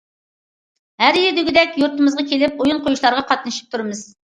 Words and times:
ھەر 1.03 1.19
يىلى 1.19 1.35
دېگۈدەك 1.41 1.77
يۇرتىمىزغا 1.83 2.27
كېلىپ 2.33 2.59
ئويۇن 2.65 2.83
قويۇشلارغا 2.89 3.25
قاتنىشىپ 3.35 3.73
تۇرىمىز. 3.79 4.05